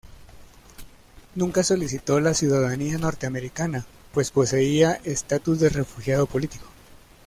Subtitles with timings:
[1.35, 3.85] Nunca solicitó la ciudadanía norteamericana
[4.15, 6.65] pues poseía estatus de refugiado político.